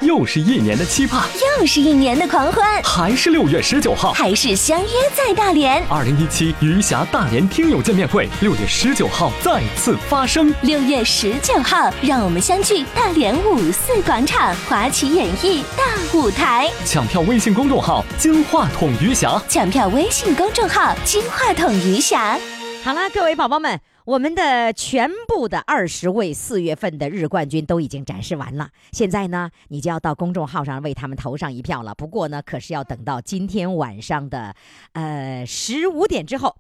[0.04, 1.22] 又是一年的期盼，
[1.58, 5.82] 又是一年的狂欢，还是六月十九号，还是相约在大连。
[5.88, 10.54] 二零一七余霞大连听友见面会，六月十九号再次发生。
[10.60, 16.70] 六月十九号，让我们相聚大连五四广场华旗演艺大舞台。
[16.84, 22.38] 抢票微信公众号金话筒余霞，抢票微信公众号金话筒余霞。
[22.84, 23.80] 好啦，各位宝宝们。
[24.04, 31.94] 我们的全部的二十位四月份的日冠军都已经展示完了，现在呢，你就要到公众号上为他们投上一票了。
[31.94, 34.54] 不过呢，可是要等到今天晚上的，
[34.92, 36.54] 呃，十五点之后。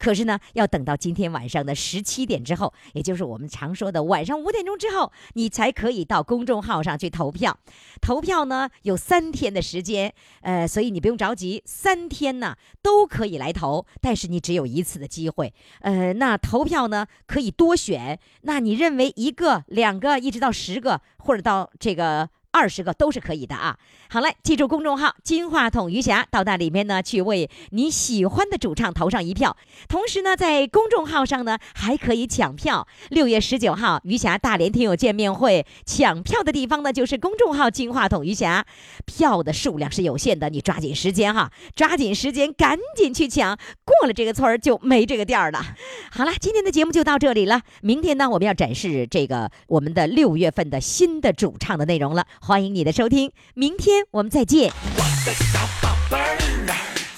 [0.00, 7.58] 可是呢，要等到今天晚上的十七点之后，也就是我们常说的晚上五点钟之后，你才可以到公众号上去投票。
[8.00, 15.52] 投票呢有三天的时间，呃，所以你不用着急，三天呢都可以来投，但是你只有一次的机会。
[15.82, 22.30] 呃，那投票呢可以多选，那你认为一个、两个，一直到十个，或者到这个。
[22.52, 23.76] 二十个都是可以的啊！
[24.08, 29.56] 好嘞，记住公众号“金话筒余霞”，到那里面呢去为你喜欢的主唱投上一票。
[29.88, 32.86] 同时呢，在公众号上呢还可以抢票。
[33.10, 38.66] 六月十九号余霞大连听友见面会，抢票的地方呢就是公众号“金话筒余霞”，
[39.06, 43.56] 票的数量是有限的，你抓紧时间哈，抓紧时间，赶紧去抢。
[43.84, 45.64] 过了这个村儿就没这个店儿了。
[46.10, 47.62] 好了，今天的节目就到这里了。
[47.82, 52.26] 明天呢，我们要展示这个我们的六月份的新的主唱的内容了。
[52.42, 54.72] 欢迎你的收听，明天我们再见。
[54.96, 56.38] 我的小宝贝儿，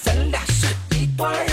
[0.02, 0.66] 咱俩是
[0.96, 1.51] 一对儿。